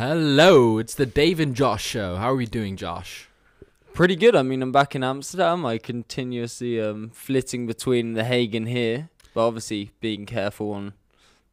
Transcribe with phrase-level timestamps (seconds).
[0.00, 2.16] Hello, it's the Dave and Josh show.
[2.16, 3.28] How are we doing, Josh?
[3.92, 4.34] Pretty good.
[4.34, 5.66] I mean, I'm back in Amsterdam.
[5.66, 10.94] I continuously um flitting between the Hague and here, but obviously being careful on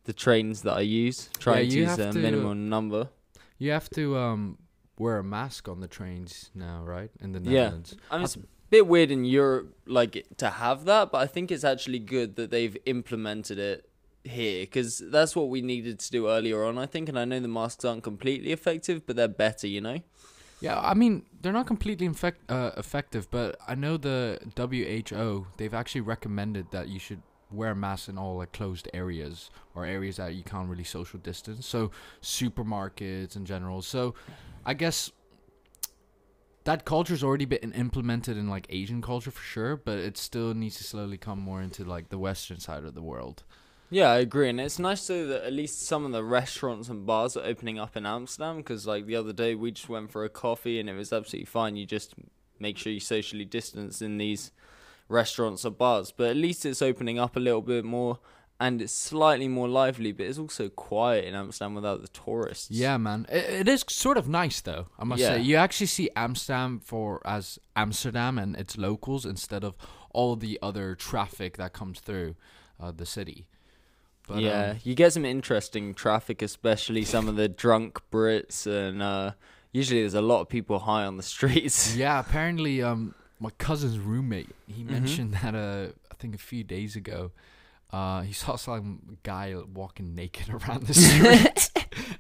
[0.06, 1.30] the trains that I use.
[1.40, 3.10] Trying to use a to- minimum number.
[3.58, 4.58] You have to um
[4.98, 7.12] wear a mask on the trains now, right?
[7.20, 7.64] In the Yeah.
[7.64, 7.98] Netherlands.
[8.10, 11.52] I mean, it's a bit weird in Europe, like to have that, but I think
[11.52, 13.90] it's actually good that they've implemented it
[14.30, 16.78] here because that's what we needed to do earlier on.
[16.78, 19.68] I think, and I know the masks aren't completely effective, but they're better.
[19.68, 20.00] You know.
[20.60, 25.74] Yeah, I mean they're not completely infect, uh, effective, but I know the WHO they've
[25.74, 30.34] actually recommended that you should wear masks in all like closed areas or areas that
[30.34, 31.66] you can't really social distance.
[31.66, 31.92] So
[32.22, 33.82] supermarkets in general.
[33.82, 34.16] So
[34.66, 35.12] I guess
[36.64, 40.78] that culture's already been implemented in like Asian culture for sure, but it still needs
[40.78, 43.44] to slowly come more into like the Western side of the world.
[43.90, 47.06] Yeah, I agree, and it's nice though that at least some of the restaurants and
[47.06, 48.58] bars are opening up in Amsterdam.
[48.58, 51.46] Because like the other day, we just went for a coffee, and it was absolutely
[51.46, 51.78] fine.
[51.78, 52.14] You just
[52.60, 54.52] make sure you socially distance in these
[55.08, 58.20] restaurants or bars, but at least it's opening up a little bit more,
[58.60, 60.12] and it's slightly more lively.
[60.12, 62.70] But it's also quiet in Amsterdam without the tourists.
[62.70, 63.26] Yeah, man.
[63.30, 64.88] It, it is sort of nice though.
[65.00, 65.36] I must Yeah.
[65.36, 69.76] say, you actually see Amsterdam for as Amsterdam and its locals instead of
[70.12, 72.36] all the other traffic that comes through
[72.82, 73.48] uh, the city.
[74.28, 79.02] But, yeah, um, you get some interesting traffic, especially some of the drunk Brits, and
[79.02, 79.32] uh,
[79.72, 81.96] usually there's a lot of people high on the streets.
[82.04, 82.20] yeah.
[82.20, 84.90] Apparently, um, my cousin's roommate he Mhm.
[84.90, 87.32] mentioned that uh, I think a few days ago,
[87.94, 91.70] uh, he saw some guy walking naked around the street,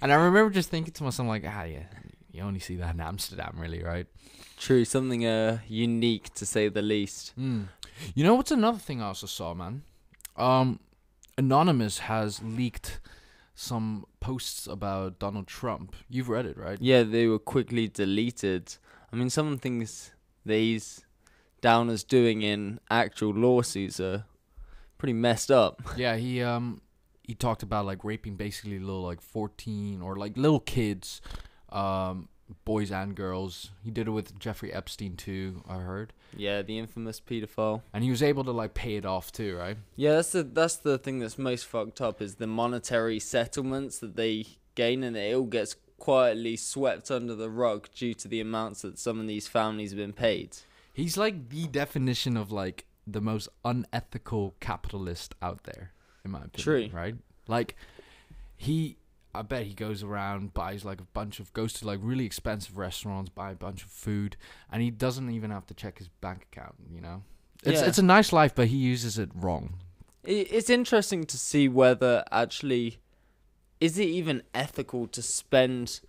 [0.01, 1.83] and I remember just thinking to myself like, ah, yeah,
[2.31, 4.07] you only see that in Amsterdam, really, right?
[4.57, 7.33] True, something uh unique to say the least.
[7.37, 7.67] Mm.
[8.15, 9.83] You know what's another thing I also saw, man?
[10.37, 10.79] Um,
[11.37, 12.99] Anonymous has leaked
[13.53, 15.95] some posts about Donald Trump.
[16.09, 16.77] You've read it, right?
[16.81, 18.75] Yeah, they were quickly deleted.
[19.11, 20.11] I mean, some of the things
[20.45, 21.05] that he's
[21.61, 24.25] down as doing in actual lawsuits are
[24.97, 25.81] pretty messed up.
[25.97, 26.81] Yeah, he um
[27.23, 31.21] he talked about like raping basically little like 14 or like little kids,
[31.69, 32.29] um
[32.65, 33.71] boys and girls.
[33.83, 36.13] He did it with Jeffrey Epstein too, I heard.
[36.35, 37.81] Yeah, the infamous pedophile.
[37.93, 39.77] And he was able to like pay it off too, right?
[39.95, 44.15] Yeah, that's the that's the thing that's most fucked up is the monetary settlements that
[44.15, 48.83] they gain, and it all gets quietly swept under the rug due to the amounts
[48.83, 50.57] that some of these families have been paid.
[50.93, 55.91] He's like the definition of like the most unethical capitalist out there,
[56.23, 56.89] in my opinion.
[56.91, 56.97] True.
[56.97, 57.15] Right?
[57.47, 57.75] Like
[58.55, 58.97] he
[59.37, 62.77] I bet he goes around, buys like a bunch of goes to like really expensive
[62.77, 64.37] restaurants, buy a bunch of food,
[64.71, 67.23] and he doesn't even have to check his bank account, you know?
[67.63, 67.87] It's Yeah.
[67.87, 69.75] it's a nice life, but he uses it wrong.
[70.23, 72.99] It's interesting to see whether actually
[73.79, 76.01] is it even ethical to spend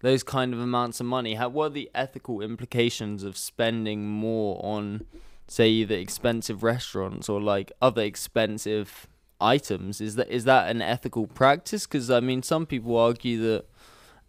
[0.00, 1.34] those kind of amounts of money.
[1.34, 5.06] How what are the ethical implications of spending more on
[5.48, 9.06] say either expensive restaurants or like other expensive
[9.44, 10.00] items?
[10.00, 11.86] Is that is that an ethical practice?
[11.86, 13.64] Because I mean, some people argue that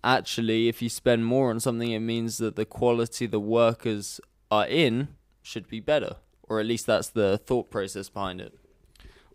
[0.03, 4.19] actually, if you spend more on something, it means that the quality the workers
[4.51, 5.09] are in
[5.41, 8.53] should be better, or at least that's the thought process behind it.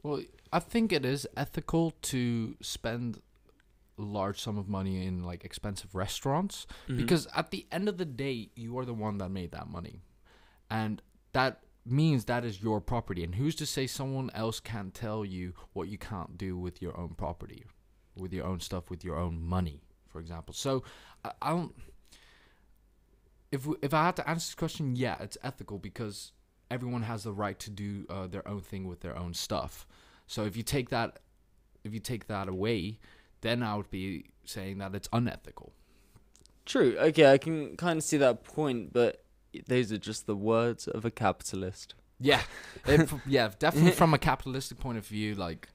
[0.02, 3.20] Well, I think it is ethical to spend
[3.98, 6.96] a large sum of money in like expensive restaurants Mm-hmm.
[6.96, 10.00] because at the end of the day you are the one that made that money
[10.70, 11.02] and
[11.32, 13.24] that means that is your property.
[13.24, 16.98] And who's to say someone else can't tell you what you can't do with your
[16.98, 17.64] own property
[18.16, 20.52] with your own stuff with your own money for example?
[20.54, 20.82] So
[21.24, 21.74] i, I don't
[23.52, 26.32] if if i had to answer this question yeah it's ethical because
[26.70, 29.86] everyone has the right to do uh, their own thing with their own stuff.
[30.26, 31.20] So if you take that
[31.82, 32.98] if you take that away
[33.40, 35.72] then i would be saying that it's unethical.
[36.66, 36.96] True.
[36.98, 39.24] Okay, I can kind of see that point, but
[39.66, 41.94] those are just the words of a capitalist.
[42.18, 42.42] Yeah,
[42.86, 45.68] it, yeah, definitely from a capitalistic point of view, like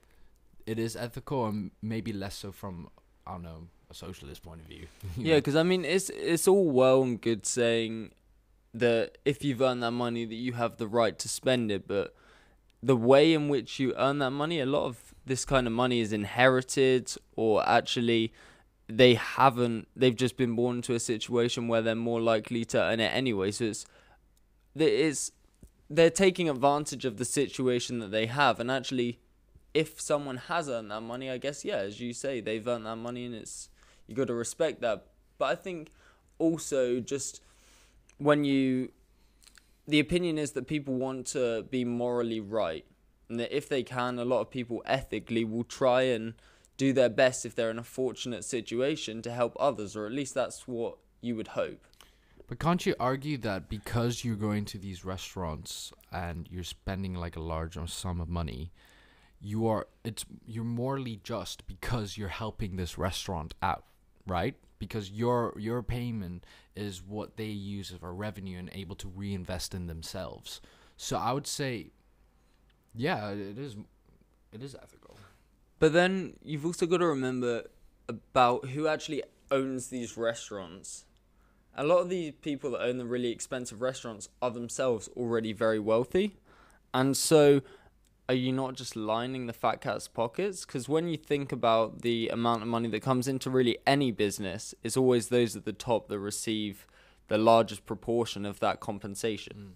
[0.66, 2.88] it is ethical, and maybe less so from
[3.26, 4.86] I don't know a socialist point of view.
[5.16, 8.12] Yeah, because I mean, it's it's all well and good saying
[8.74, 12.14] that if you've earned that money, that you have the right to spend it, but
[12.82, 16.00] the way in which you earn that money, a lot of this kind of money
[16.00, 18.32] is inherited, or actually
[18.88, 19.88] they haven't.
[19.96, 23.50] They've just been born into a situation where they're more likely to earn it anyway.
[23.50, 23.86] So it's
[24.74, 25.32] it's
[25.88, 29.20] they're taking advantage of the situation that they have, and actually,
[29.74, 32.96] if someone has earned that money, I guess yeah, as you say, they've earned that
[32.96, 33.68] money, and it's
[34.06, 35.06] you got to respect that.
[35.38, 35.90] But I think
[36.38, 37.42] also just
[38.18, 38.90] when you
[39.88, 42.84] the opinion is that people want to be morally right
[43.28, 46.34] and that if they can a lot of people ethically will try and
[46.76, 50.34] do their best if they're in a fortunate situation to help others, or at least
[50.34, 51.86] that's what you would hope.
[52.46, 57.36] But can't you argue that because you're going to these restaurants and you're spending like
[57.36, 58.70] a large sum of money,
[59.40, 63.84] you are it's you're morally just because you're helping this restaurant out,
[64.26, 64.54] right?
[64.78, 66.44] Because your your payment
[66.76, 70.60] is what they use as a revenue and able to reinvest in themselves.
[70.96, 71.90] So I would say,
[72.94, 73.76] yeah, it is
[74.52, 75.18] it is ethical.
[75.78, 77.64] But then you've also got to remember
[78.08, 81.04] about who actually owns these restaurants.
[81.76, 85.78] A lot of the people that own the really expensive restaurants are themselves already very
[85.78, 86.38] wealthy.
[86.94, 87.60] And so
[88.28, 90.64] are you not just lining the fat cat's pockets?
[90.64, 94.74] Because when you think about the amount of money that comes into really any business,
[94.82, 96.86] it's always those at the top that receive
[97.28, 99.56] the largest proportion of that compensation.
[99.56, 99.72] Mm.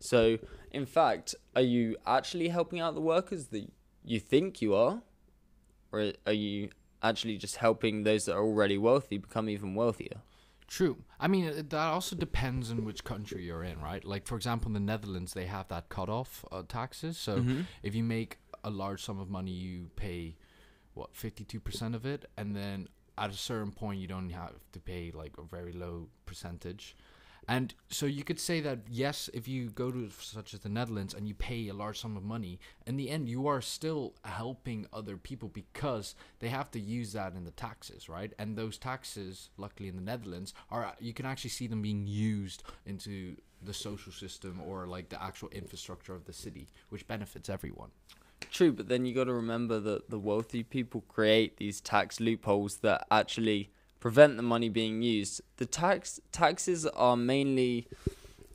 [0.00, 0.38] So,
[0.70, 3.68] in fact, are you actually helping out the workers that
[4.04, 5.02] you think you are?
[5.92, 6.70] Or are you
[7.02, 10.22] actually just helping those that are already wealthy become even wealthier?
[10.66, 10.98] True.
[11.18, 14.04] I mean, that also depends on which country you're in, right?
[14.04, 17.16] Like, for example, in the Netherlands, they have that cutoff uh, taxes.
[17.16, 17.62] So mm-hmm.
[17.82, 20.36] if you make a large sum of money, you pay,
[20.92, 22.26] what, 52% of it.
[22.36, 26.08] And then at a certain point, you don't have to pay like a very low
[26.26, 26.96] percentage.
[27.48, 31.14] And so you could say that yes, if you go to such as the Netherlands
[31.14, 34.86] and you pay a large sum of money, in the end you are still helping
[34.92, 38.34] other people because they have to use that in the taxes, right?
[38.38, 42.64] And those taxes, luckily in the Netherlands, are you can actually see them being used
[42.84, 47.88] into the social system or like the actual infrastructure of the city, which benefits everyone.
[48.50, 52.76] True, but then you got to remember that the wealthy people create these tax loopholes
[52.78, 55.40] that actually prevent the money being used.
[55.56, 57.88] The tax taxes are mainly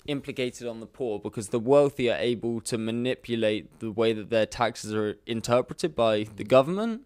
[0.06, 4.46] implicated on the poor because the wealthy are able to manipulate the way that their
[4.46, 7.04] taxes are interpreted by the government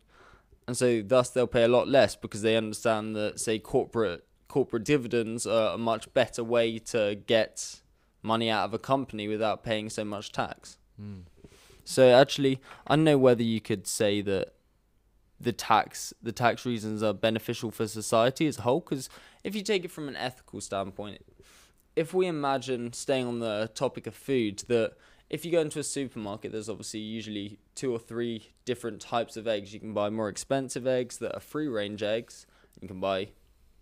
[0.68, 4.84] and so thus they'll pay a lot less because they understand that say corporate corporate
[4.84, 7.82] dividends are a much better way to get
[8.22, 10.78] money out of a company without paying so much tax.
[11.02, 11.24] Mm.
[11.86, 14.54] So actually I don't know whether you could say that
[15.40, 19.10] the tax the tax reasons are beneficial for society as a whole because
[19.44, 21.24] if you take it from an ethical standpoint
[21.96, 24.94] if we imagine staying on the topic of food that
[25.30, 29.48] if you go into a supermarket there's obviously usually two or three different types of
[29.48, 29.74] eggs.
[29.74, 32.48] You can buy more expensive eggs that are free range eggs
[32.82, 33.30] you can buy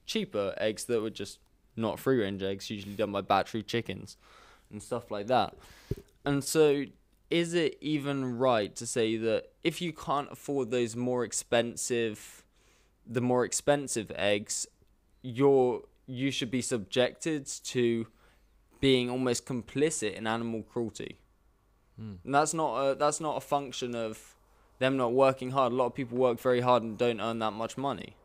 [0.06, 1.40] cheaper eggs that were just
[1.76, 4.18] not free range eggs usually done by battery chickens
[4.72, 5.56] and stuff like that.
[6.24, 6.86] And so
[7.30, 12.44] is it even right to say that if you can't afford those more expensive
[13.08, 14.68] the more expensive eggs
[15.22, 18.08] you're you should be subjected to
[18.80, 21.18] being almost complicit in animal cruelty?
[22.00, 22.18] Mm.
[22.26, 24.36] and that's not a that's not a function of
[24.80, 25.72] them not working hard.
[25.72, 28.18] A lot of people work very hard and don't earn that much money.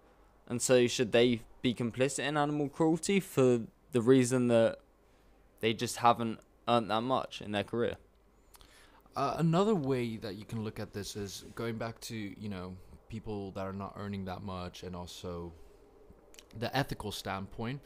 [0.49, 3.61] And so should they be complicit in animal cruelty for
[3.93, 4.79] the reason that
[5.61, 7.97] they just haven't earned that much in their career
[9.17, 12.77] uh, another way that you can look at this is going back to you know
[13.09, 15.53] people that are not earning that much, and also
[16.59, 17.81] the ethical standpoint.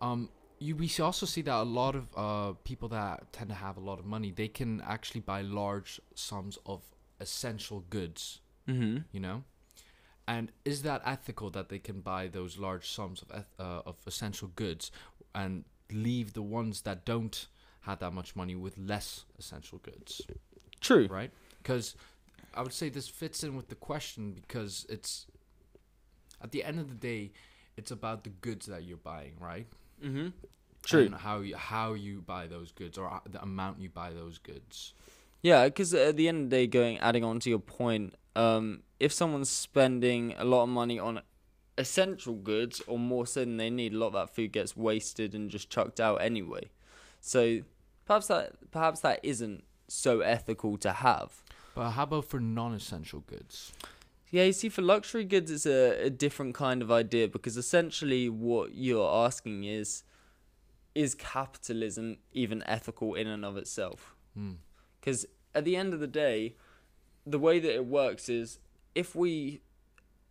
[0.00, 0.28] Um,
[0.58, 3.80] you we also see that a lot of uh, people that tend to have a
[3.80, 6.82] lot of money, they can actually buy large sums of
[7.20, 8.40] essential goods.
[8.68, 8.98] Mm-hmm.
[9.10, 9.44] You know,
[10.28, 13.96] and is that ethical that they can buy those large sums of eth- uh, of
[14.06, 14.92] essential goods
[15.34, 17.48] and leave the ones that don't
[17.82, 20.22] have that much money with less essential goods?
[20.82, 21.06] True.
[21.10, 21.30] Right?
[21.62, 21.94] Because
[22.54, 25.26] I would say this fits in with the question because it's
[26.42, 27.30] at the end of the day,
[27.76, 29.66] it's about the goods that you're buying, right?
[30.04, 30.28] Mm-hmm.
[30.84, 31.06] True.
[31.06, 34.92] And how you how you buy those goods or the amount you buy those goods.
[35.40, 38.82] Yeah, because at the end of the day, going adding on to your point, um,
[39.00, 41.20] if someone's spending a lot of money on
[41.78, 45.34] essential goods or more so than they need, a lot of that food gets wasted
[45.34, 46.70] and just chucked out anyway.
[47.20, 47.60] So
[48.04, 51.42] perhaps that perhaps that isn't so ethical to have.
[51.74, 53.72] But how about for non-essential goods?
[54.30, 58.28] Yeah, you see, for luxury goods, it's a, a different kind of idea because essentially
[58.28, 60.04] what you're asking is,
[60.94, 64.14] is capitalism even ethical in and of itself?
[65.00, 65.58] Because hmm.
[65.58, 66.56] at the end of the day,
[67.26, 68.58] the way that it works is
[68.94, 69.60] if we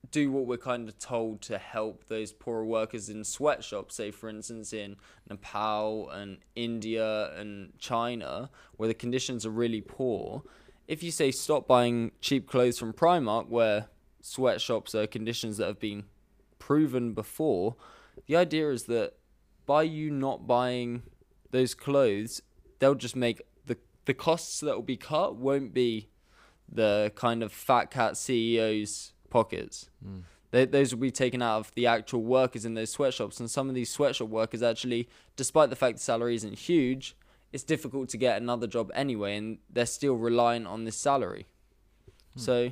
[0.10, 4.29] do what we're kind of told to help those poorer workers in sweatshops, say for
[4.29, 4.96] instance in
[5.29, 10.43] Nepal and India and China, where the conditions are really poor.
[10.88, 13.88] If you say stop buying cheap clothes from Primark, where
[14.22, 16.05] sweatshops are conditions that have been
[16.60, 17.75] proven before,
[18.27, 19.13] the idea is that
[19.65, 21.03] by you not buying
[21.51, 22.41] those clothes,
[22.79, 26.10] they'll just make the the costs that will be cut won't be
[26.70, 29.89] the kind of fat cat CEOs pockets.
[30.05, 30.23] Mm.
[30.51, 33.39] They, those will be taken out of the actual workers in those sweatshops.
[33.39, 37.15] And some of these sweatshop workers actually, despite the fact the salary isn't huge,
[37.51, 41.47] it's difficult to get another job anyway, and they're still relying on this salary.
[42.33, 42.39] Hmm.
[42.39, 42.71] So,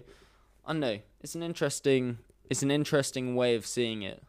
[0.66, 1.00] I don't know.
[1.22, 4.24] It's an interesting, it's an interesting way of seeing it,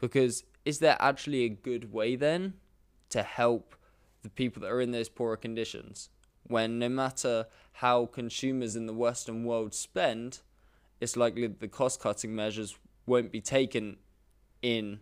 [0.00, 2.54] because is there actually a good way then
[3.10, 3.76] to help
[4.22, 6.10] the people that are in those poorer conditions?
[6.46, 10.40] When no matter how consumers in the Western world spend,
[11.04, 13.98] it's likely that the cost cutting measures won't be taken
[14.62, 15.00] in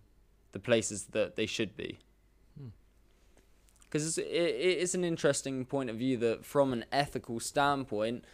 [0.50, 1.98] the places that they should be.
[2.58, 2.68] Hmm.
[3.84, 4.24] Because it's, it,
[4.82, 8.24] it's an interesting point of view that, from an ethical standpoint,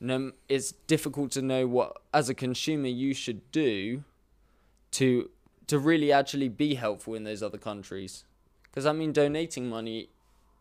[0.00, 4.04] no, it's difficult to know what, as a consumer, you should do
[4.92, 5.30] to
[5.68, 8.24] to really actually be helpful in those other countries.
[8.64, 10.08] Because I mean, donating money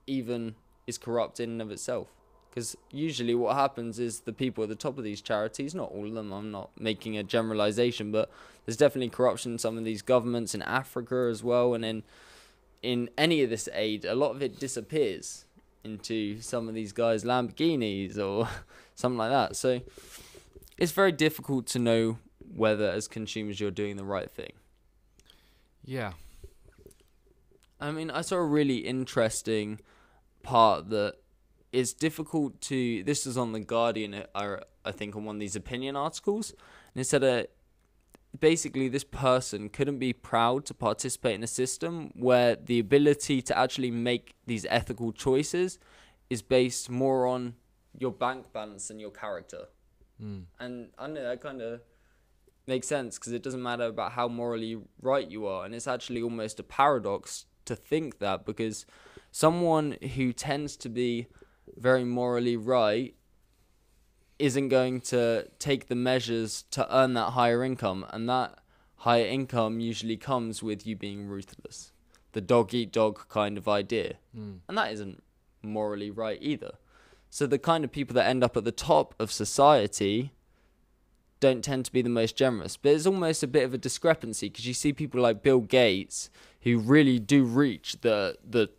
[0.06, 2.08] even is corrupt in and of itself.
[2.52, 6.06] Because usually what happens is the people at the top of these charities, not all
[6.06, 8.30] of them, I'm not making a generalization, but
[8.66, 11.74] there's definitely corruption in some of these governments in Africa as well.
[11.74, 12.04] And in,
[12.84, 15.46] in any of this aid, a lot of it disappears
[15.86, 18.50] into some of these guys' Lamborghinis or
[18.96, 19.56] something like that.
[19.56, 19.80] So
[20.78, 22.18] it's very difficult to know
[22.54, 24.52] whether, as consumers, you're doing the right thing.
[25.86, 26.14] Yeah.
[27.80, 29.80] I mean, I saw a really interesting
[30.44, 31.16] part that
[31.72, 33.04] it's difficult to.
[33.04, 36.52] This is on the Guardian, I, I think, on one of these opinion articles,
[36.94, 37.44] and it said uh,
[38.40, 43.58] basically this person couldn't be proud to participate in a system where the ability to
[43.58, 45.80] actually make these ethical choices
[46.30, 47.56] is based more on
[47.98, 49.66] your bank balance than your character.
[50.22, 50.46] Mm.
[50.60, 51.82] And I know that kind of
[52.68, 55.66] makes sense because it doesn't matter about how morally right you are.
[55.66, 58.86] And it's actually almost a paradox to think that because
[59.32, 61.28] someone who tends to be
[61.78, 63.16] very morally right
[64.40, 68.06] isn't going to take the measures to earn that higher income.
[68.10, 68.58] And that
[68.98, 71.92] higher income usually comes with you being ruthless.
[72.32, 74.16] The dog eat dog kind of idea.
[74.36, 74.60] Mm.
[74.68, 75.22] And that isn't
[75.62, 76.72] morally right either.
[77.30, 80.32] So the kind of people that end up at the top of society
[81.40, 82.78] don't tend to be the most generous.
[82.78, 86.30] But it's almost a bit of a discrepancy because you see people like Bill Gates
[86.62, 88.70] who really do reach the the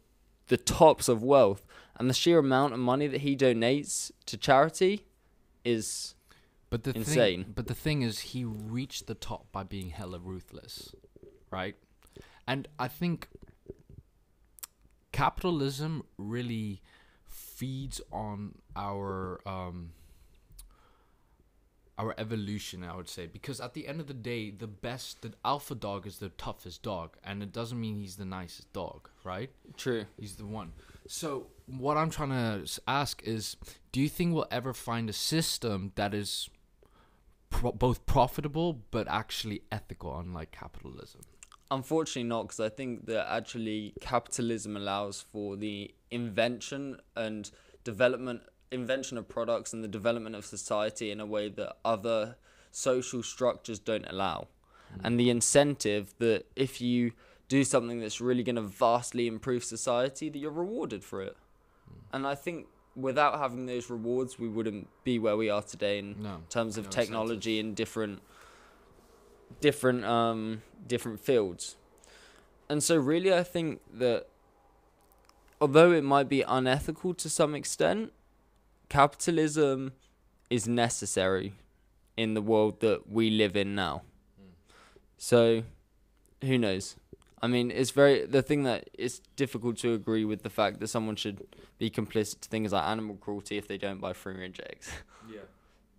[0.48, 1.64] the tops of wealth
[1.98, 5.06] and the sheer amount of money that he donates to charity
[5.64, 6.14] is
[6.70, 7.44] But the Insane.
[7.44, 10.94] thing, but the thing is, he reached the top by being hella ruthless,
[11.50, 11.76] right?
[12.46, 13.28] And I think
[15.12, 16.80] capitalism really
[17.26, 19.92] feeds on our um,
[21.98, 22.82] our evolution.
[22.84, 26.06] I would say because at the end of the day, the best, the alpha dog
[26.06, 29.50] is the toughest dog, and it doesn't mean he's the nicest dog, right?
[29.76, 30.06] true.
[30.18, 30.72] He's the one.
[31.06, 33.56] So what I'm trying to ask is,
[33.90, 36.48] do you think we'll ever find a system that is
[37.50, 41.22] pro- both profitable but actually ethical, unlike capitalism?
[41.70, 47.50] Unfortunately, not because I think that actually capitalism allows for the invention and
[47.84, 52.36] development, invention of products and the development of society in a way that other
[52.70, 54.48] social structures don't allow.
[54.94, 55.00] Hmm.
[55.06, 57.12] And the incentive that if you
[57.52, 61.36] do something that's really going to vastly improve society, that you're rewarded for it.
[62.10, 62.66] And I think
[62.96, 66.34] without having those rewards, we wouldn't be where we are today in No.
[66.48, 68.22] terms of No technology and different
[69.60, 70.62] different um
[70.94, 71.76] different fields.
[72.70, 74.20] And so really I think that
[75.60, 78.12] although it might be unethical to some extent,
[78.88, 79.92] capitalism
[80.48, 81.52] is necessary
[82.16, 84.02] in the world that we live in now.
[85.18, 85.64] So
[86.48, 86.96] who knows?
[87.42, 90.88] I mean, it's very the thing that it's difficult to agree with the fact that
[90.88, 91.44] someone should
[91.78, 94.90] be complicit to things like animal cruelty if they don't buy free range eggs.
[95.28, 95.40] Yeah.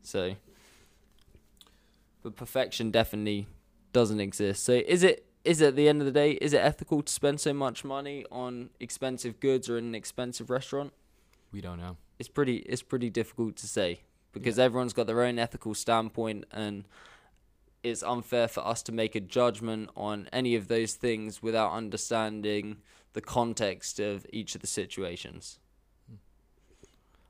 [0.05, 0.35] So,
[2.21, 3.47] but perfection definitely
[3.93, 4.63] doesn't exist.
[4.63, 7.11] So, is it is it at the end of the day is it ethical to
[7.11, 10.91] spend so much money on expensive goods or in an expensive restaurant?
[11.53, 11.97] We don't know.
[12.19, 14.01] It's pretty it's pretty difficult to say
[14.33, 14.65] because Yeah.
[14.65, 16.83] everyone's got their own ethical standpoint and
[17.83, 22.77] it's unfair for us to make a judgment on any of those things without understanding
[23.13, 25.59] the context of each of the situations.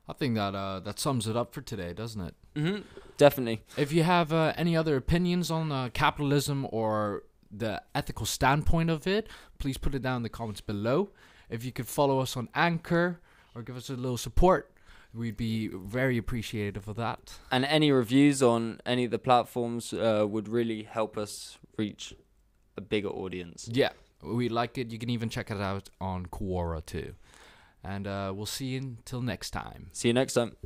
[0.08, 2.34] I think that uh, that sums it up for today, doesn't it?
[2.56, 2.78] hmm
[3.16, 3.62] Definitely.
[3.76, 9.06] If you have uh, any other opinions on uh, capitalism or the ethical standpoint of
[9.06, 11.10] it, please put it down in the comments below.
[11.48, 13.20] If you could follow us on Anchor
[13.54, 14.73] or give us a little support,
[15.14, 17.34] we'd be very appreciative of that.
[17.50, 22.14] And any reviews on any of the platforms uh, would really help us reach
[22.76, 23.68] a bigger audience.
[23.72, 23.90] Yeah,
[24.22, 24.90] we like it.
[24.90, 27.14] You can even check it out on Quora too.
[27.82, 29.90] And uh, we'll see you until next time.
[29.92, 30.56] See you next time.